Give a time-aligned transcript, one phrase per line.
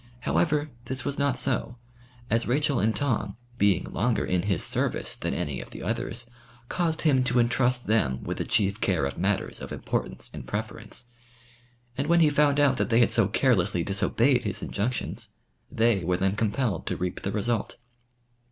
[0.21, 1.75] However, this was not so,
[2.27, 6.25] as Rachel and Tom, being longer in his service than any of the others,
[6.69, 11.05] caused him to intrust them with the chief care of matters of importance in preference.
[11.95, 15.29] And when he found out that they had so carelessly disobeyed his injunctions,
[15.71, 17.75] they were then compelled to reap the result.